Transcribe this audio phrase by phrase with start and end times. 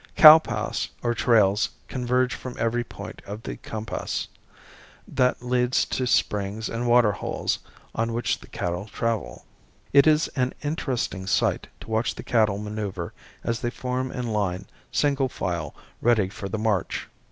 [0.15, 4.29] Cow paths or trails converge from every point of the compass,
[5.07, 7.59] that lead to springs and water holes,
[7.93, 9.45] on which the cattle travel.
[9.93, 14.65] It is an interesting sight to watch the cattle maneuver as they form in line,
[14.91, 17.07] single file, ready for the march.